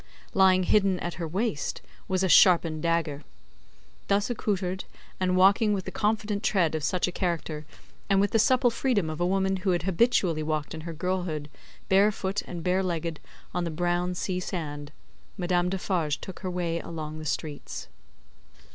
[0.33, 3.21] Lying hidden at her waist, was a sharpened dagger.
[4.07, 4.85] Thus accoutred,
[5.19, 7.67] and walking with the confident tread of such a character,
[8.09, 11.51] and with the supple freedom of a woman who had habitually walked in her girlhood,
[11.87, 13.19] bare foot and bare legged,
[13.53, 14.91] on the brown sea sand,
[15.37, 17.87] Madame Defarge took her way along the streets.